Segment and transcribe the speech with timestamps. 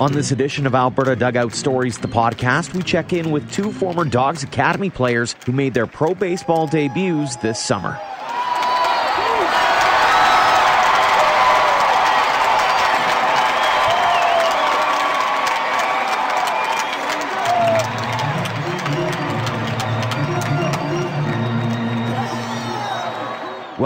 [0.00, 4.04] On this edition of Alberta Dugout Stories, the podcast, we check in with two former
[4.04, 7.98] Dawgs Academy players who made their pro baseball debuts this summer.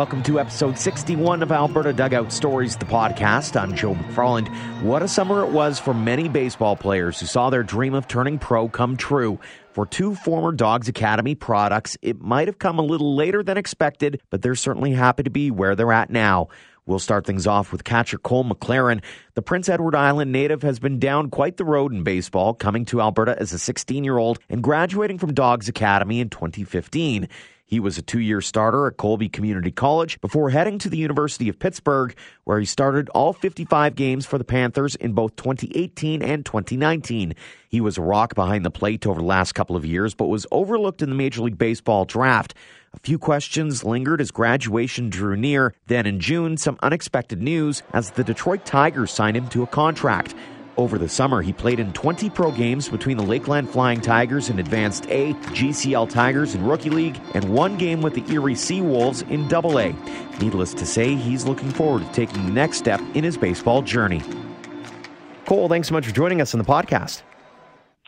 [0.07, 3.61] Welcome to episode 61 of Alberta Dugout Stories, the podcast.
[3.61, 4.47] I'm Joe McFarland.
[4.81, 8.39] What a summer it was for many baseball players who saw their dream of turning
[8.39, 9.41] pro come true.
[9.73, 14.23] For two former Dawgs Academy products, it might have come a little later than expected,
[14.31, 16.51] but they're certainly happy to be where they're at now.
[16.87, 19.03] We'll start things off with catcher Cole McLaren.
[19.35, 23.01] The Prince Edward Island native has been down quite the road in baseball, coming to
[23.01, 27.29] Alberta as a 16 year old and graduating from Dawgs Academy in 2015.
[27.69, 31.49] He was a two year starter at Colby Community College before heading to the University
[31.49, 32.15] of Pittsburgh,
[32.45, 37.35] where he started all 55 games for the Panthers in both 2018 and 2019.
[37.69, 40.47] He was a rock behind the plate over the last couple of years, but was
[40.53, 42.55] overlooked in the Major League Baseball draft.
[42.95, 45.75] A few questions lingered as graduation drew near.
[45.89, 50.37] Then in June, some unexpected news as the Detroit Tigers signed him to a contract.
[50.77, 54.59] Over the summer, he played in 20 pro games between the Lakeland Flying Tigers in
[54.59, 59.49] Advanced A, GCL Tigers in Rookie League, and one game with the Erie Seawolves in
[59.49, 59.95] Double A.
[60.39, 64.23] Needless to say, he's looking forward to taking the next step in his baseball journey.
[65.47, 67.23] Cole, thanks so much for joining us on the podcast.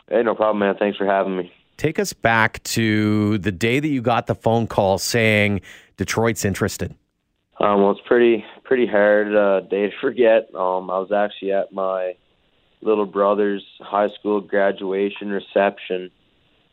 [0.07, 0.75] Hey, no problem, man.
[0.77, 1.51] Thanks for having me.
[1.77, 5.61] Take us back to the day that you got the phone call saying
[5.97, 6.93] Detroit's interested.
[7.59, 10.49] Um, well, it's pretty pretty hard uh, day to forget.
[10.53, 12.13] Um, I was actually at my
[12.81, 16.11] little brother's high school graduation reception.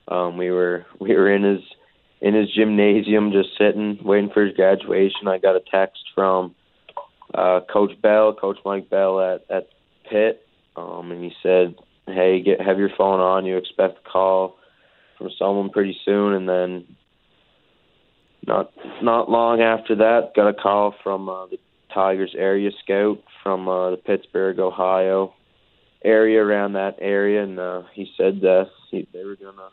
[0.09, 1.63] Um, we were we were in his
[2.21, 5.29] in his gymnasium, just sitting waiting for his graduation.
[5.29, 6.55] I got a text from
[7.35, 9.69] uh, Coach Bell, Coach Mike Bell at at
[10.09, 10.47] Pitt,
[10.77, 11.75] um, and he said,
[12.07, 13.45] "Hey, get have your phone on.
[13.45, 14.57] You expect a call
[15.19, 16.85] from someone pretty soon." And then
[18.47, 18.73] not
[19.03, 21.59] not long after that, got a call from uh, the
[21.93, 25.35] Tigers area scout from uh, the Pittsburgh, Ohio
[26.05, 29.71] area around that area, and uh, he said that he, they were gonna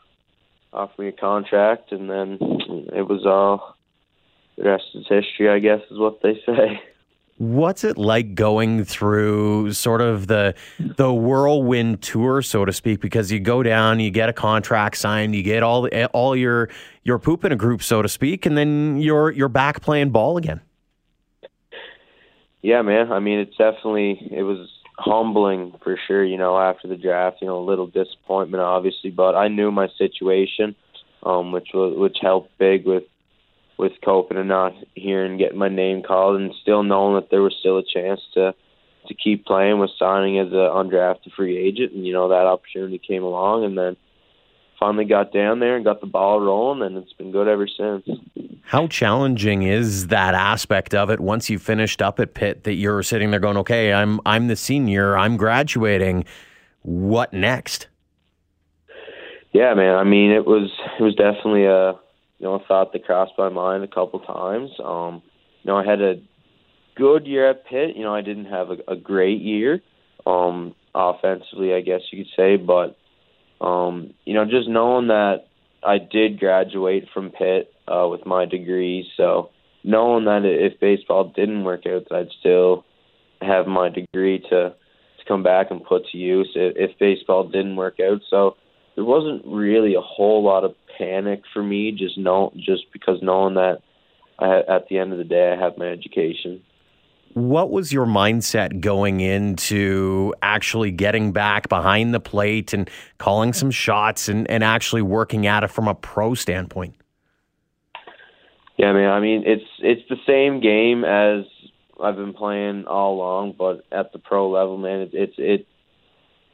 [0.72, 2.38] offer me a contract, and then
[2.92, 3.76] it was all
[4.56, 6.80] the rest is history, I guess, is what they say.
[7.36, 13.00] What's it like going through sort of the the whirlwind tour, so to speak?
[13.00, 16.70] Because you go down, you get a contract signed, you get all all your
[17.02, 20.36] your poop in a group, so to speak, and then you're you're back playing ball
[20.36, 20.60] again.
[22.62, 23.10] Yeah, man.
[23.10, 26.24] I mean, it's definitely it was humbling for sure.
[26.24, 29.88] You know, after the draft, you know, a little disappointment, obviously, but I knew my
[29.98, 30.74] situation,
[31.22, 33.04] um, which was which helped big with
[33.76, 37.54] with coping and not hearing getting my name called, and still knowing that there was
[37.58, 38.54] still a chance to
[39.08, 42.98] to keep playing with signing as an undrafted free agent, and you know that opportunity
[42.98, 43.96] came along, and then
[44.84, 48.06] finally got down there and got the ball rolling, and it's been good ever since.
[48.64, 53.02] How challenging is that aspect of it once you finished up at Pitt that you're
[53.02, 56.26] sitting there going, okay, I'm I'm the senior, I'm graduating.
[56.82, 57.88] What next?
[59.52, 59.94] Yeah, man.
[59.94, 61.92] I mean, it was it was definitely a
[62.38, 64.70] you know a thought that crossed my mind a couple times.
[64.84, 65.22] Um,
[65.62, 66.20] you know, I had a
[66.94, 67.96] good year at Pitt.
[67.96, 69.80] You know, I didn't have a, a great year
[70.26, 72.98] um, offensively, I guess you could say, but
[73.64, 75.46] um, you know, just knowing that
[75.82, 79.50] I did graduate from Pitt uh, with my degree, so
[79.82, 82.84] knowing that if baseball didn't work out, that I'd still
[83.40, 84.74] have my degree to
[85.18, 88.20] to come back and put to use if, if baseball didn't work out.
[88.28, 88.56] So
[88.94, 93.54] there wasn't really a whole lot of panic for me, just know just because knowing
[93.54, 93.78] that
[94.38, 96.62] I, at the end of the day I have my education.
[97.34, 103.72] What was your mindset going into actually getting back behind the plate and calling some
[103.72, 106.94] shots and, and actually working at it from a pro standpoint?
[108.76, 109.10] Yeah, man.
[109.10, 111.44] I mean, it's it's the same game as
[112.02, 115.66] I've been playing all along, but at the pro level, man, it, it's it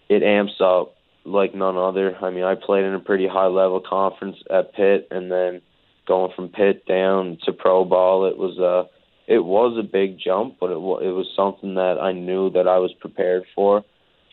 [0.09, 2.17] it amps up like none other.
[2.21, 5.63] I mean, I played in a pretty high level conference at Pitt, and then
[6.07, 8.85] going from Pitt down to pro ball, it was a uh,
[9.31, 12.79] it was a big jump, but it, it was something that I knew that I
[12.79, 13.85] was prepared for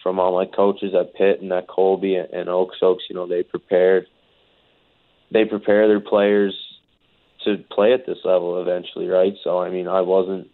[0.01, 3.05] from all my coaches at Pitt and at Colby and, and Okotoks.
[3.07, 4.07] You know, they prepared
[5.31, 6.55] they prepare their players
[7.45, 9.33] to play at this level eventually, right?
[9.44, 10.47] So I mean, I wasn't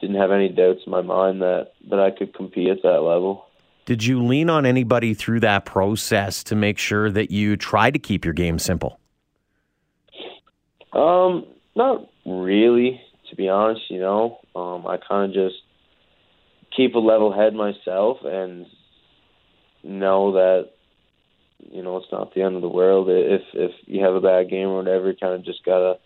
[0.00, 3.48] didn't have any doubts in my mind that that I could compete at that level.
[3.84, 7.98] Did you lean on anybody through that process to make sure that you tried to
[7.98, 8.98] keep your game simple?
[10.94, 11.44] Um,
[11.76, 13.00] not really
[13.40, 13.82] be honest.
[13.88, 15.62] You know, um, I kind of just
[16.76, 18.66] keep a level head myself and
[19.82, 20.70] know that
[21.58, 24.50] you know it's not the end of the world if if you have a bad
[24.50, 25.10] game or whatever.
[25.10, 25.98] You kind of just gotta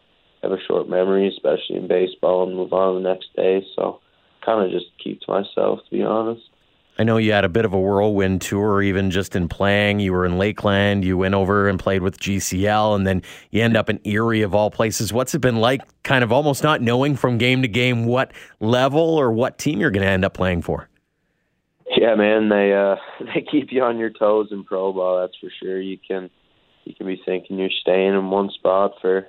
[0.43, 3.65] have a short memory, especially in baseball, and move on the next day.
[3.75, 4.01] So,
[4.45, 6.43] kind of just keep to myself, to be honest.
[6.99, 9.99] I know you had a bit of a whirlwind tour, even just in playing.
[9.99, 13.76] You were in Lakeland, you went over and played with GCL, and then you end
[13.76, 15.12] up in Erie of all places.
[15.12, 19.00] What's it been like, kind of almost not knowing from game to game what level
[19.00, 20.88] or what team you're going to end up playing for?
[21.96, 22.96] Yeah, man, they uh,
[23.35, 25.20] they keep you on your toes in pro ball.
[25.20, 25.81] That's for sure.
[25.81, 26.31] You can
[26.85, 29.29] you can be thinking you're staying in one spot for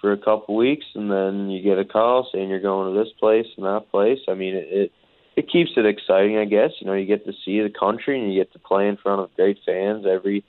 [0.00, 3.12] for a couple weeks, and then you get a call saying you're going to this
[3.18, 4.18] place and that place.
[4.28, 4.92] I mean, it, it
[5.36, 6.72] it keeps it exciting, I guess.
[6.80, 9.20] You know, you get to see the country and you get to play in front
[9.20, 10.44] of great fans every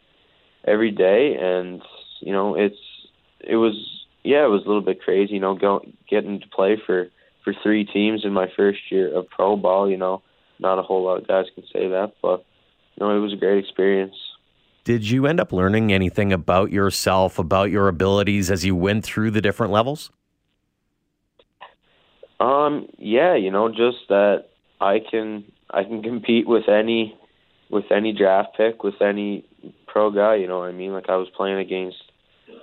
[0.65, 1.81] every day, and
[2.19, 2.77] you know, it's
[3.39, 3.73] it was
[4.23, 5.33] yeah, it was a little bit crazy.
[5.33, 7.09] You know, going getting to play for
[7.43, 9.89] for three teams in my first year of pro ball.
[9.89, 10.21] You know,
[10.59, 12.45] not a whole lot of guys can say that, but
[12.95, 14.15] you know, it was a great experience.
[14.83, 19.31] Did you end up learning anything about yourself, about your abilities as you went through
[19.31, 20.11] the different levels?
[22.41, 24.47] Um, yeah, you know, just that
[24.83, 27.17] I can I can compete with any
[27.69, 29.45] with any draft pick, with any
[29.87, 30.35] pro guy.
[30.35, 30.91] You know what I mean?
[30.91, 31.97] Like I was playing against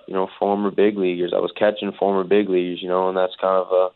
[0.07, 1.33] you know former big leaguers.
[1.35, 2.83] I was catching former big leaguers.
[2.83, 3.89] You know, and that's kind of a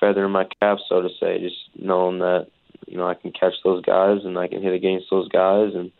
[0.00, 1.38] feather in my cap, so to say.
[1.38, 2.48] Just knowing that
[2.88, 5.92] you know I can catch those guys and I can hit against those guys, and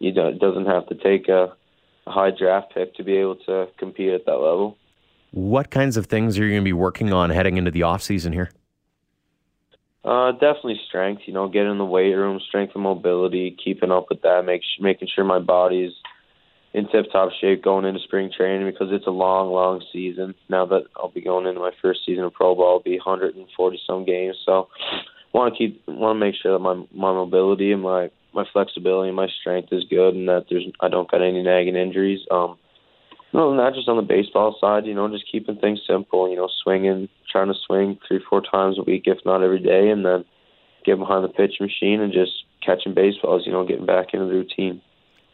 [0.00, 1.56] you don't, it doesn't have to take a,
[2.06, 4.76] a high draft pick to be able to compete at that level.
[5.30, 8.02] What kinds of things are you going to be working on heading into the off
[8.02, 8.50] season here?
[10.04, 11.22] Uh, definitely strength.
[11.26, 14.62] You know, getting in the weight room, strength and mobility, keeping up with that, make
[14.80, 15.92] making sure my body's
[16.74, 20.34] in tip top shape going into spring training because it's a long, long season.
[20.48, 23.80] Now that I'll be going into my first season of pro ball, I'll be 140
[23.86, 24.36] some games.
[24.44, 24.68] So,
[25.32, 29.08] want to keep want to make sure that my my mobility and my my flexibility
[29.08, 32.20] and my strength is good, and that there's I don't got any nagging injuries.
[32.30, 32.58] Um,
[33.32, 34.86] no, not just on the baseball side.
[34.86, 36.30] You know, just keeping things simple.
[36.30, 39.90] You know, swinging, trying to swing three, four times a week, if not every day,
[39.90, 40.24] and then
[40.84, 42.32] get behind the pitch machine and just
[42.64, 43.42] catching baseballs.
[43.46, 44.80] You know, getting back into the routine.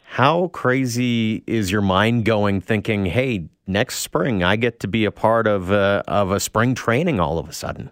[0.04, 5.10] How crazy is your mind going, thinking, "Hey, next spring I get to be a
[5.10, 7.90] part of uh, of a spring training all of a sudden"?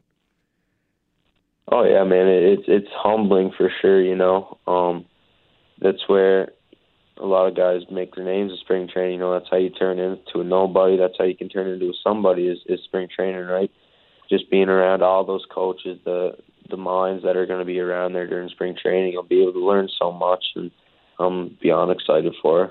[1.70, 4.02] Oh yeah, man, it's it's humbling for sure.
[4.02, 5.06] You know, um,
[5.80, 6.52] that's where
[7.18, 9.14] a lot of guys make their names in spring training.
[9.14, 10.96] You know, that's how you turn into a nobody.
[10.96, 13.70] That's how you can turn into a somebody is, is spring training, right?
[14.32, 16.38] Just being around all those coaches, the
[16.70, 19.52] the minds that are going to be around there during spring training, I'll be able
[19.52, 20.70] to learn so much, and
[21.18, 22.70] I'm beyond excited for it.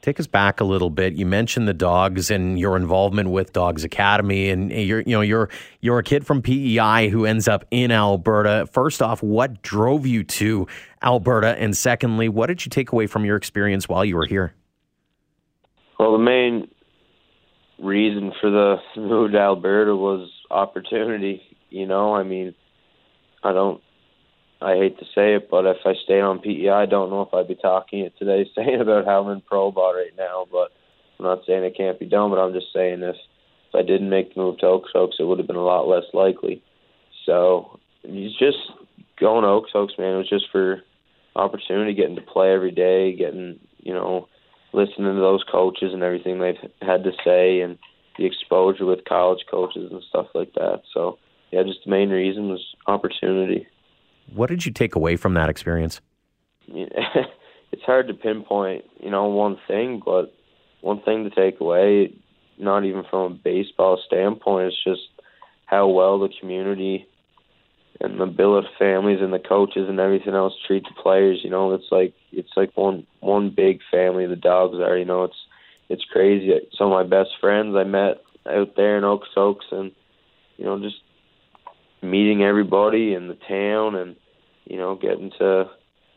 [0.00, 1.12] Take us back a little bit.
[1.12, 5.50] You mentioned the dogs and your involvement with Dawgs Academy, and you're you know you're
[5.82, 8.66] you're a kid from PEI who ends up in Alberta.
[8.72, 10.66] First off, what drove you to
[11.02, 14.54] Alberta, and secondly, what did you take away from your experience while you were here?
[15.98, 16.68] Well, the main
[17.78, 21.42] reason for the move to Alberta was opportunity.
[21.70, 22.54] You know, I mean,
[23.42, 23.80] I don't
[24.64, 27.34] I hate to say it, but if I stayed on PEI, I don't know if
[27.34, 30.46] I'd be talking it today, saying about how I'm in pro ball right now.
[30.50, 30.72] But
[31.18, 33.16] I'm not saying it can't be done, but I'm just saying if
[33.68, 36.04] if I didn't make the move to Okotoks, it would have been a lot less
[36.12, 36.62] likely.
[37.26, 38.58] So it's just
[39.18, 40.14] going to Okotoks, man.
[40.14, 40.80] It was just for
[41.36, 44.28] opportunity, getting to play every day, getting you know
[44.72, 47.78] listening to those coaches and everything they've had to say, and
[48.16, 50.82] the exposure with college coaches and stuff like that.
[50.92, 51.18] So
[51.50, 53.66] yeah, just the main reason was opportunity.
[54.32, 56.00] What did you take away from that experience?
[56.68, 60.34] it's hard to pinpoint, you know, one thing, but
[60.80, 62.14] one thing to take away,
[62.58, 65.02] not even from a baseball standpoint, it's just
[65.66, 67.06] how well the community
[68.00, 71.40] and the billet families and the coaches and everything else treat the players.
[71.42, 74.26] You know, it's like it's like one one big family.
[74.26, 74.96] The dogs are.
[74.96, 75.36] You know, it's
[75.88, 76.52] it's crazy.
[76.76, 79.92] Some of my best friends I met out there in Okotoks, and
[80.56, 80.96] you know, just
[82.04, 84.16] meeting everybody in the town and
[84.66, 85.70] you know getting to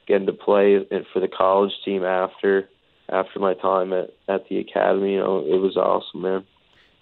[0.08, 0.80] getting to play
[1.14, 2.70] for the college team after
[3.10, 6.44] after my time at at the academy you know it was awesome man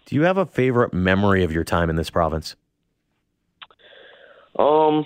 [0.05, 2.55] do you have a favorite memory of your time in this province
[4.60, 5.05] um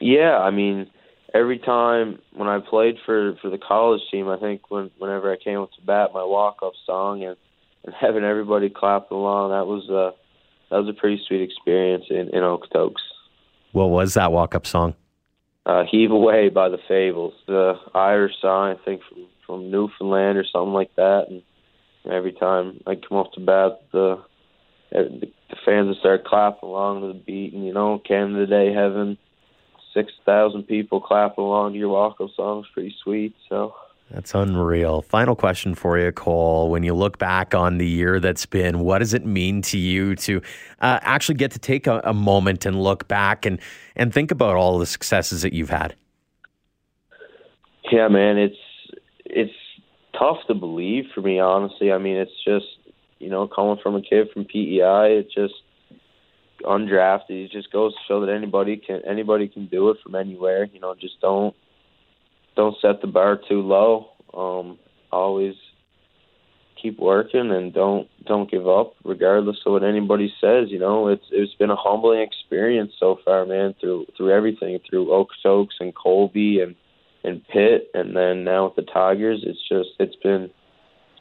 [0.00, 0.90] yeah i mean
[1.34, 5.36] every time when i played for for the college team i think when whenever i
[5.36, 7.36] came up to bat my walk up song and
[7.84, 10.16] and having everybody clap along that was uh
[10.70, 13.02] that was a pretty sweet experience in, in Okotoks.
[13.72, 14.94] What was that walk up song?
[15.66, 20.44] Uh, Heave Away by the Fables, the Irish song, I think from, from Newfoundland or
[20.44, 21.26] something like that.
[21.28, 21.42] And
[22.12, 24.22] every time I come off the bat, the
[24.90, 29.16] the fans would start clapping along to the beat, and you know, Canada Day having
[29.94, 33.34] six thousand people clapping along to your walk-up song is pretty sweet.
[33.48, 33.74] So.
[34.10, 35.00] That's unreal.
[35.00, 36.70] Final question for you, Cole.
[36.70, 40.14] When you look back on the year that's been, what does it mean to you
[40.16, 40.42] to
[40.82, 43.58] uh, actually get to take a, a, moment and look back and,
[43.96, 45.96] and think about all the successes that you've had?
[47.90, 48.56] Yeah, man, it's
[49.24, 49.54] it's
[50.18, 51.90] tough to believe for me, honestly.
[51.90, 52.66] I mean, it's just
[53.18, 55.54] you know coming from a kid from PEI, it just
[56.64, 57.30] undrafted.
[57.30, 60.68] It just goes to show that anybody can anybody can do it from anywhere.
[60.72, 61.54] You know, just don't
[62.56, 64.10] don't set the bar too low.
[64.32, 64.78] Um,
[65.12, 65.54] always
[66.84, 71.24] keep working and don't don't give up regardless of what anybody says you know it's
[71.30, 76.60] it's been a humbling experience so far man through through everything through Okotoks and Colby
[76.60, 76.74] and
[77.22, 80.50] and Pitt and then now with the Tigers it's just it's been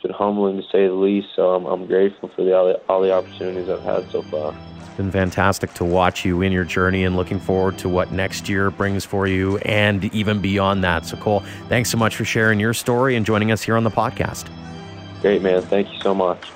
[0.03, 3.01] been humbling to say the least so I'm I'm grateful for the all the, all
[3.01, 7.05] the opportunities I've had so far It's been fantastic to watch you in your journey
[7.05, 11.05] and looking forward to what next year brings for you and even beyond that.
[11.07, 13.89] So, Cole, thanks so much for sharing your story and joining us here on the
[13.89, 14.47] podcast.
[15.21, 15.61] Great, man.
[15.63, 16.51] Thank you so much.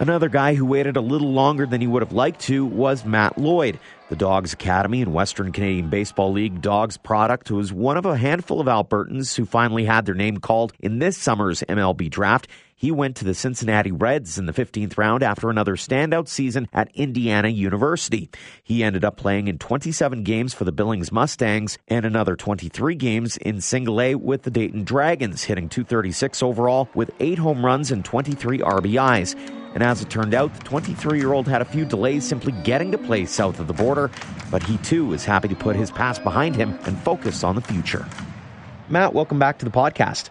[0.00, 3.36] Another guy who waited a little longer than he would have liked to was Matt
[3.36, 3.80] Lloyd.
[4.10, 8.60] The Dawgs Academy and Western Canadian Baseball League Dawgs product was one of a handful
[8.60, 12.46] of Albertans who finally had their name called in this summer's MLB draft.
[12.76, 16.94] He went to the Cincinnati Reds in the 15th round after another standout season at
[16.94, 18.30] Indiana University.
[18.62, 23.36] He ended up playing in 27 games for the Billings Mustangs and another 23 games
[23.38, 28.04] in single A with the Dayton Dragons, hitting 236 overall with 8 home runs and
[28.04, 29.34] 23 RBIs.
[29.78, 32.90] And as it turned out, the 23 year old had a few delays simply getting
[32.90, 34.10] to play south of the border,
[34.50, 37.60] but he too is happy to put his past behind him and focus on the
[37.60, 38.04] future.
[38.88, 40.30] Matt, welcome back to the podcast.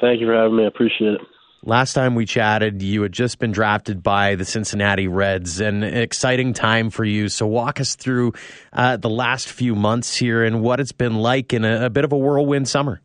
[0.00, 0.64] Thank you for having me.
[0.64, 1.20] I appreciate it.
[1.62, 6.54] Last time we chatted, you had just been drafted by the Cincinnati Reds, an exciting
[6.54, 7.28] time for you.
[7.28, 8.32] So, walk us through
[8.72, 12.06] uh, the last few months here and what it's been like in a, a bit
[12.06, 13.02] of a whirlwind summer.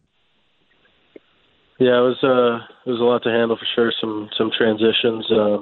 [1.83, 3.91] Yeah, it was uh, it was a lot to handle for sure.
[3.99, 5.29] Some some transitions.
[5.29, 5.57] Uh,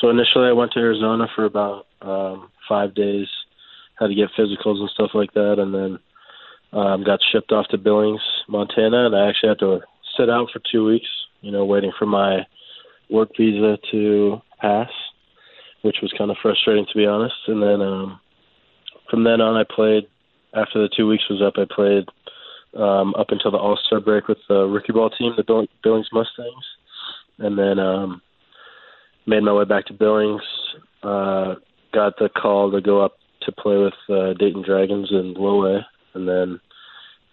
[0.00, 3.26] so initially, I went to Arizona for about um, five days,
[3.98, 5.98] had to get physicals and stuff like that, and then
[6.72, 9.80] um, got shipped off to Billings, Montana, and I actually had to
[10.16, 11.08] sit out for two weeks
[11.44, 12.38] you know, waiting for my
[13.10, 14.88] work visa to pass,
[15.82, 17.34] which was kind of frustrating to be honest.
[17.46, 18.18] And then um,
[19.10, 20.04] from then on, I played.
[20.54, 22.04] After the two weeks was up, I played
[22.76, 26.64] um, up until the All Star break with the rookie ball team, the Billings Mustangs,
[27.38, 28.22] and then um,
[29.26, 30.42] made my way back to Billings.
[31.02, 31.54] Uh,
[31.92, 35.86] got the call to go up to play with uh, Dayton Dragons in Low A,
[36.14, 36.60] and then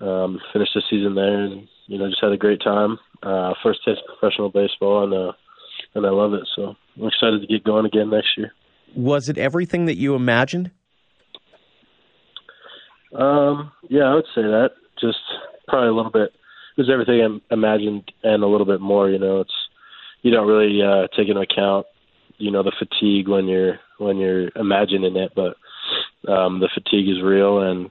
[0.08, 3.84] um, finished the season there, and you know just had a great time uh, first
[3.86, 5.32] taste of professional baseball, and uh,
[5.96, 6.48] and I love it.
[6.56, 8.54] So I'm excited to get going again next year.
[8.96, 10.72] Was it everything that you imagined?
[13.14, 14.72] Um, yeah, I would say that.
[15.02, 15.20] Just
[15.68, 16.32] probably a little bit.
[16.78, 19.10] It was everything I imagined and a little bit more.
[19.10, 19.54] You know, it's
[20.22, 21.88] you don't really uh, take into account,
[22.38, 25.58] you know, the fatigue when you're when you're imagining it, but
[26.32, 27.90] um, the fatigue is real, and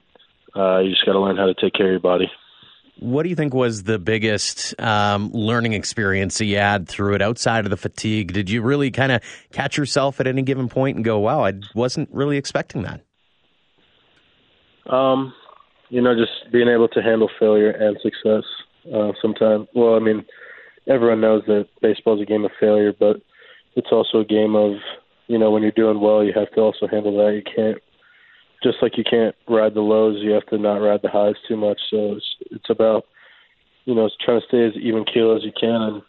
[0.57, 2.31] uh, you just got to learn how to take care of your body.
[2.99, 7.23] What do you think was the biggest um, learning experience that you had through it
[7.23, 8.33] outside of the fatigue?
[8.35, 11.55] Did you really kind of catch yourself at any given point and go, wow, I
[11.75, 13.01] wasn't really expecting that?
[14.93, 15.33] Um,
[15.91, 18.45] you know, just being able to handle failure and success
[18.95, 19.69] uh, sometimes.
[19.75, 20.25] Well, I mean,
[20.89, 23.21] everyone knows that baseball is a game of failure, but
[23.77, 24.75] it's also a game of,
[25.27, 27.35] you know, when you're doing well, you have to also handle that.
[27.35, 27.79] You can't
[28.63, 31.57] just like you can't ride the lows, you have to not ride the highs too
[31.57, 31.81] much.
[31.91, 33.05] So it's it's about
[33.85, 35.83] you know trying to stay as even keel as you can.
[35.83, 36.03] And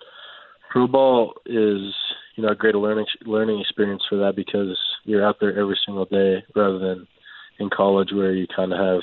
[0.69, 1.93] pro ball is
[2.35, 6.05] you know a great learning learning experience for that because you're out there every single
[6.05, 7.07] day rather than
[7.59, 9.01] in college where you kind of have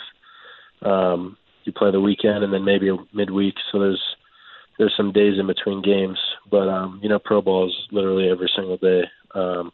[0.82, 3.54] um, you play the weekend and then maybe a midweek.
[3.70, 4.02] So there's
[4.78, 6.18] there's some days in between games,
[6.50, 9.02] but um, you know pro ball is literally every single day.
[9.34, 9.72] Um,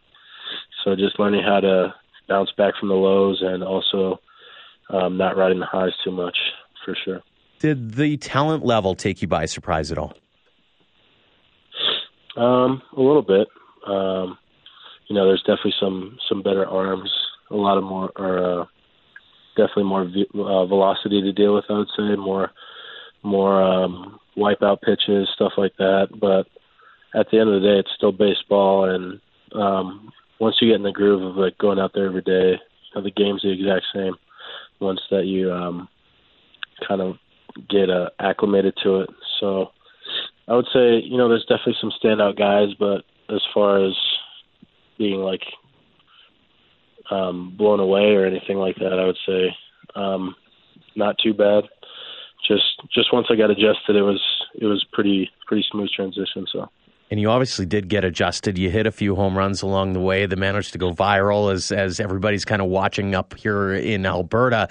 [0.85, 1.95] so just learning how to
[2.29, 4.21] bounce back from the lows and also
[4.91, 6.37] um, not riding the highs too much
[6.85, 7.23] for sure.
[7.59, 10.15] Did the talent level take you by surprise at all?
[12.37, 13.49] Um, a little bit.
[13.87, 14.39] Um,
[15.09, 17.11] you know, there's definitely some some better arms,
[17.51, 18.65] a lot of more, or uh,
[19.57, 21.65] definitely more uh, velocity to deal with.
[21.69, 22.51] I would say more
[23.23, 26.09] more um, wipeout pitches, stuff like that.
[26.21, 26.47] But
[27.19, 29.21] at the end of the day, it's still baseball, and
[29.55, 32.61] um, once you get in the groove of like going out there every day,
[32.95, 34.15] the game's the exact same.
[34.81, 35.89] Once that you um,
[36.87, 37.17] kind of
[37.69, 39.71] get uh, acclimated to it, so
[40.49, 43.95] I would say you know there's definitely some standout guys, but as far as
[44.99, 45.43] being like
[47.11, 48.99] um, blown away or anything like that.
[48.99, 49.57] I would say
[49.95, 50.35] um,
[50.97, 51.65] not too bad.
[52.47, 54.23] Just just once I got adjusted, it was
[54.55, 56.47] it was pretty pretty smooth transition.
[56.53, 56.69] So.
[57.11, 58.59] And you obviously did get adjusted.
[58.59, 61.71] You hit a few home runs along the way that managed to go viral as
[61.71, 64.69] as everybody's kind of watching up here in Alberta.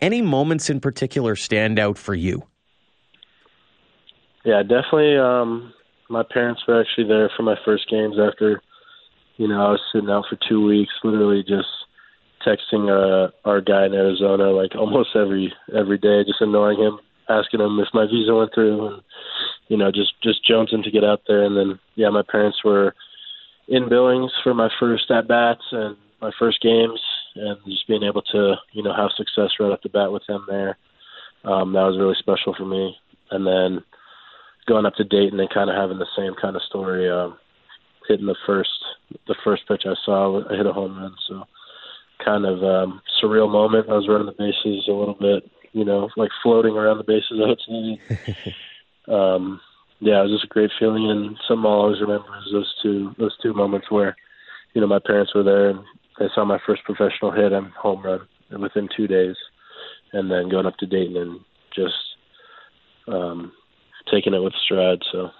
[0.00, 2.44] Any moments in particular stand out for you?
[4.44, 5.16] Yeah, definitely.
[5.16, 5.72] Um,
[6.08, 8.62] my parents were actually there for my first games after,
[9.38, 11.68] you know, I was sitting out for two weeks, literally just
[12.46, 17.60] texting uh, our guy in Arizona like almost every every day, just annoying him, asking
[17.60, 19.02] him if my visa went through, and
[19.68, 21.44] you know, just just jonesing to get out there.
[21.44, 22.94] And then, yeah, my parents were
[23.68, 27.00] in Billings for my first at bats and my first games,
[27.36, 30.44] and just being able to, you know, have success right off the bat with them
[30.48, 30.76] there.
[31.44, 32.96] Um, that was really special for me.
[33.30, 33.84] And then
[34.66, 37.08] going up to Dayton and kind of having the same kind of story.
[37.08, 37.38] Um,
[38.08, 38.70] hitting the first
[39.26, 41.14] the first pitch I saw, I hit a home run.
[41.28, 41.44] So
[42.24, 43.88] kind of um, surreal moment.
[43.88, 47.40] I was running the bases a little bit, you know, like floating around the bases.
[47.44, 47.48] I
[49.08, 49.60] would um,
[50.00, 53.14] yeah, it was just a great feeling, and something I'll always remember is those two
[53.18, 54.16] those two moments where,
[54.74, 55.80] you know, my parents were there and
[56.18, 58.20] they saw my first professional hit and home run
[58.60, 59.36] within two days,
[60.12, 61.40] and then going up to Dayton and
[61.74, 61.94] just
[63.08, 63.52] um,
[64.10, 65.00] taking it with stride.
[65.12, 65.30] So.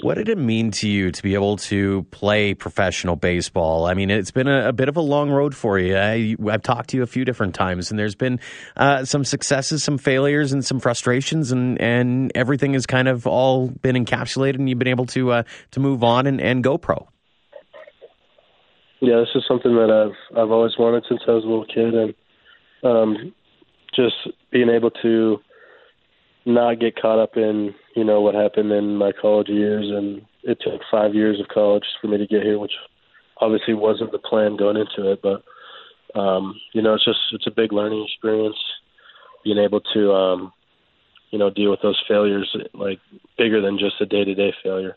[0.00, 3.86] What did it mean to you to be able to play professional baseball?
[3.86, 5.96] I mean, it's been a, a bit of a long road for you.
[5.96, 8.40] I, have talked to you a few different times, and there's been
[8.76, 13.68] uh, some successes, some failures, and some frustrations, and, and everything has kind of all
[13.68, 17.08] been encapsulated, and you've been able to uh, to move on and, and go pro.
[19.00, 21.94] Yeah, this is something that I've I've always wanted since I was a little kid,
[21.94, 22.14] and
[22.82, 23.34] um,
[23.94, 24.16] just
[24.50, 25.38] being able to
[26.46, 30.58] not get caught up in you know what happened in my college years, and it
[30.60, 32.72] took five years of college for me to get here, which
[33.40, 35.20] obviously wasn't the plan going into it.
[35.22, 35.42] But
[36.18, 38.56] um, you know, it's just it's a big learning experience,
[39.42, 40.52] being able to um,
[41.30, 43.00] you know deal with those failures like
[43.38, 44.96] bigger than just a day to day failure.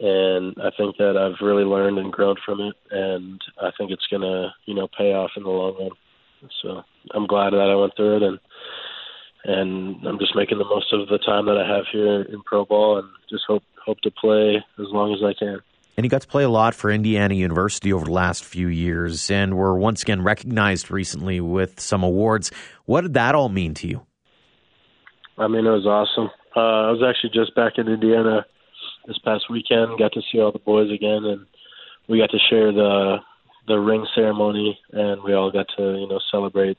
[0.00, 4.06] And I think that I've really learned and grown from it, and I think it's
[4.10, 6.50] gonna you know pay off in the long run.
[6.62, 8.38] So I'm glad that I went through it, and
[9.44, 12.64] and I'm just making the most of the time that I have here in pro
[12.64, 15.60] ball, and just hope hope to play as long as I can.
[15.96, 19.30] And you got to play a lot for Indiana University over the last few years,
[19.30, 22.52] and were once again recognized recently with some awards.
[22.84, 24.06] What did that all mean to you?
[25.38, 26.30] I mean, it was awesome.
[26.54, 28.44] Uh, I was actually just back in Indiana
[29.06, 29.98] this past weekend.
[29.98, 31.46] Got to see all the boys again, and
[32.08, 33.18] we got to share the
[33.66, 36.78] the ring ceremony, and we all got to you know celebrate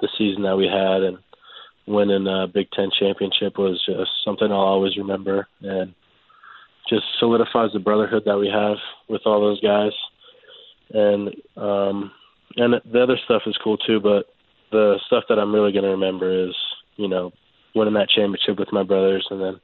[0.00, 1.18] the season that we had and
[1.86, 5.94] winning a Big Ten championship was just something I'll always remember, and
[6.88, 8.76] just solidifies the brotherhood that we have
[9.08, 9.92] with all those guys.
[10.90, 12.12] And um,
[12.56, 14.26] and the other stuff is cool too, but
[14.70, 16.54] the stuff that I'm really going to remember is
[16.96, 17.32] you know
[17.74, 19.60] winning that championship with my brothers, and then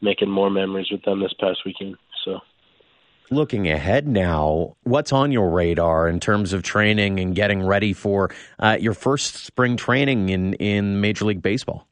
[0.00, 1.96] making more memories with them this past weekend.
[2.24, 2.40] So
[3.30, 8.30] looking ahead now, what's on your radar in terms of training and getting ready for
[8.58, 11.86] uh, your first spring training in, in Major League Baseball?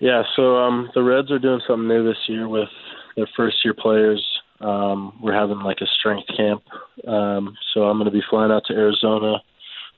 [0.00, 2.70] Yeah, so um, the Reds are doing something new this year with
[3.16, 4.24] their first year players.
[4.60, 6.62] Um, we're having like a strength camp.
[7.06, 9.42] Um, so I'm going to be flying out to Arizona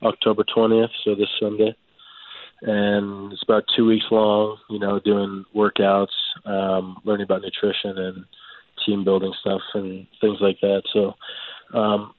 [0.01, 1.75] October 20th, so this Sunday.
[2.61, 6.07] And it's about two weeks long, you know, doing workouts,
[6.45, 8.25] um, learning about nutrition and
[8.85, 10.83] team building stuff and things like that.
[10.93, 11.13] So
[11.77, 12.13] um,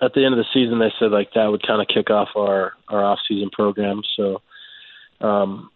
[0.00, 2.28] at the end of the season, they said like that would kind of kick off
[2.36, 4.02] our our off season program.
[4.16, 4.42] So
[5.20, 5.70] um,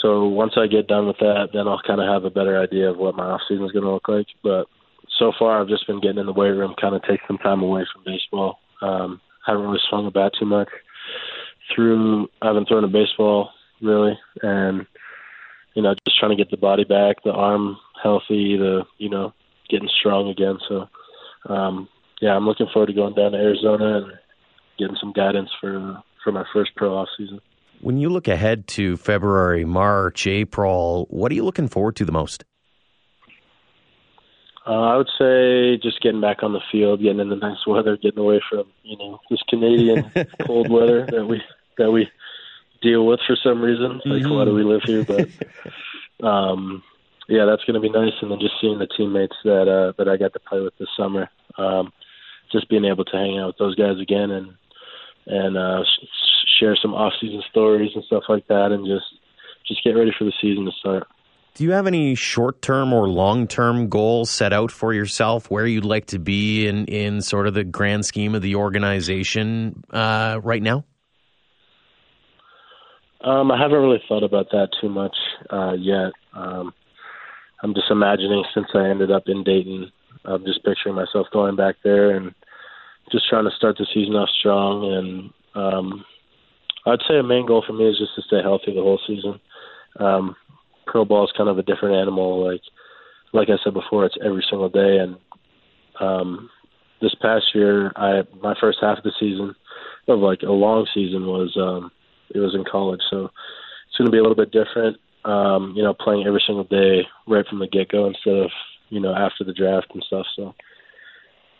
[0.00, 2.90] so once I get done with that, then I'll kind of have a better idea
[2.90, 4.26] of what my off season is going to look like.
[4.42, 4.66] But
[5.18, 7.62] so far, I've just been getting in the weight room, kind of take some time
[7.62, 8.58] away from baseball.
[8.80, 10.68] Um, haven't really swung a bat too much.
[11.74, 14.86] Through, I haven't thrown a baseball really, and
[15.74, 19.32] you know, just trying to get the body back, the arm healthy, the you know,
[19.68, 20.58] getting strong again.
[20.68, 20.88] So,
[21.52, 21.88] um,
[22.20, 24.12] yeah, I'm looking forward to going down to Arizona and
[24.78, 27.40] getting some guidance for for my first pro off season.
[27.80, 32.12] When you look ahead to February, March, April, what are you looking forward to the
[32.12, 32.44] most?
[34.66, 37.96] Uh, I would say just getting back on the field, getting in the nice weather,
[37.96, 40.10] getting away from you know this Canadian
[40.46, 41.42] cold weather that we
[41.78, 42.08] that we
[42.82, 44.00] deal with for some reason.
[44.04, 44.32] Like, mm-hmm.
[44.32, 45.04] why do we live here?
[45.04, 45.28] But
[46.26, 46.82] um,
[47.30, 48.12] yeah, that's going to be nice.
[48.20, 50.88] And then just seeing the teammates that uh, that I got to play with this
[50.96, 51.92] summer, um,
[52.50, 54.50] just being able to hang out with those guys again and
[55.26, 59.06] and uh, sh- share some off-season stories and stuff like that, and just
[59.66, 61.06] just get ready for the season to start.
[61.54, 65.66] Do you have any short term or long term goals set out for yourself where
[65.66, 70.40] you'd like to be in, in sort of the grand scheme of the organization uh,
[70.42, 70.84] right now?
[73.20, 75.14] Um, I haven't really thought about that too much
[75.50, 76.12] uh, yet.
[76.32, 76.72] Um,
[77.62, 79.92] I'm just imagining since I ended up in Dayton,
[80.24, 82.34] I'm just picturing myself going back there and
[83.12, 84.92] just trying to start the season off strong.
[84.92, 86.04] And um,
[86.86, 89.40] I'd say a main goal for me is just to stay healthy the whole season.
[89.98, 90.36] Um,
[90.86, 92.44] pro ball is kind of a different animal.
[92.44, 92.62] Like
[93.32, 94.98] like I said before, it's every single day.
[94.98, 95.16] And
[96.00, 96.50] um,
[97.00, 99.54] this past year, I my first half of the season
[100.08, 101.90] of like a long season was um,
[102.34, 103.30] it was in college, so
[103.88, 104.96] it's going to be a little bit different.
[105.24, 108.50] Um, you know, playing every single day right from the get go instead of
[108.88, 110.26] you know after the draft and stuff.
[110.36, 110.54] So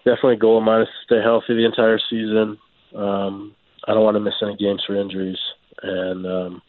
[0.05, 2.59] definitely a goal of mine is to stay healthy the entire season.
[2.95, 3.55] Um,
[3.87, 5.39] I don't want to miss any games for injuries,
[5.83, 6.63] and um,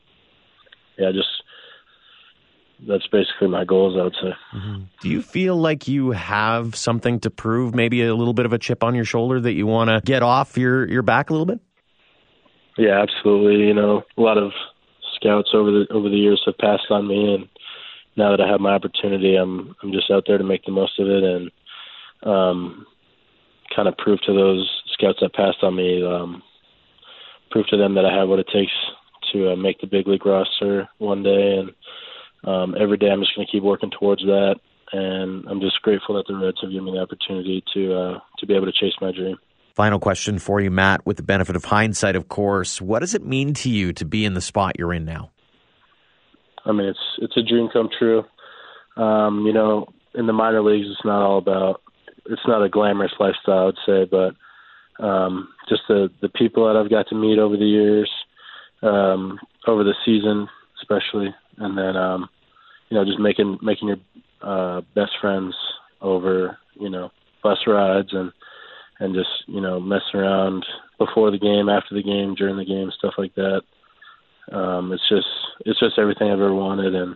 [0.97, 1.29] yeah, just
[2.87, 3.95] that's basically my goals.
[3.99, 4.33] I would say.
[4.55, 4.83] Mm-hmm.
[5.01, 7.75] Do you feel like you have something to prove?
[7.75, 10.23] Maybe a little bit of a chip on your shoulder that you want to get
[10.23, 11.59] off your your back a little bit.
[12.77, 13.67] Yeah, absolutely.
[13.67, 14.51] You know, a lot of
[15.21, 17.47] scouts over the over the years have passed on me, and
[18.17, 20.99] now that I have my opportunity, I'm I'm just out there to make the most
[20.99, 21.51] of it and
[22.23, 22.85] um,
[23.75, 26.43] kind of prove to those scouts that passed on me, um,
[27.51, 28.73] prove to them that I have what it takes
[29.31, 31.71] to uh, make the big league roster one day, and
[32.43, 34.55] um, every day I'm just going to keep working towards that.
[34.93, 38.45] And I'm just grateful that the Reds have given me the opportunity to uh, to
[38.45, 39.37] be able to chase my dream.
[39.73, 42.81] Final question for you, Matt, with the benefit of hindsight, of course.
[42.81, 45.31] What does it mean to you to be in the spot you're in now?
[46.65, 48.23] I mean, it's it's a dream come true.
[48.97, 51.81] Um, you know, in the minor leagues, it's not all about.
[52.25, 54.35] It's not a glamorous lifestyle, I'd say, but
[55.03, 58.11] um, just the the people that I've got to meet over the years,
[58.83, 60.49] um, over the season,
[60.81, 62.29] especially, and then um,
[62.89, 63.97] you know, just making making your
[64.41, 65.55] uh, best friends
[66.01, 67.09] over you know
[67.41, 68.31] bus rides and
[69.01, 70.65] and just you know messing around
[70.97, 73.61] before the game, after the game, during the game, stuff like that.
[74.51, 75.27] Um, it's just
[75.65, 77.15] it's just everything I've ever wanted, and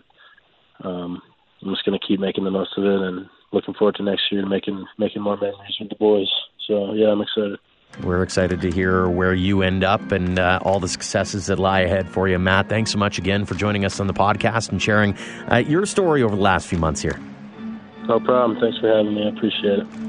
[0.83, 1.21] um,
[1.61, 4.23] I'm just going to keep making the most of it, and looking forward to next
[4.31, 6.29] year making making more memories with the boys.
[6.67, 7.59] So yeah, I'm excited.
[8.03, 11.81] We're excited to hear where you end up and uh, all the successes that lie
[11.81, 12.67] ahead for you, Matt.
[12.67, 15.15] Thanks so much again for joining us on the podcast and sharing
[15.49, 17.17] uh, your story over the last few months here.
[18.07, 18.59] No problem.
[18.59, 19.23] Thanks for having me.
[19.25, 20.04] I appreciate it.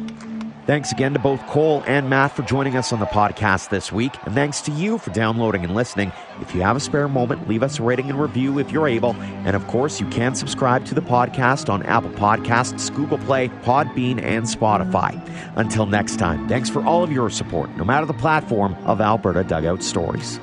[0.66, 4.12] Thanks again to both Cole and Matt for joining us on the podcast this week.
[4.24, 6.10] And thanks to you for downloading and listening.
[6.40, 9.14] If you have a spare moment, leave us a rating and review if you're able.
[9.14, 14.20] And of course, you can subscribe to the podcast on Apple Podcasts, Google Play, Podbean,
[14.20, 15.24] and Spotify.
[15.54, 19.44] Until next time, thanks for all of your support, no matter the platform of Alberta
[19.44, 20.40] Dugout Stories.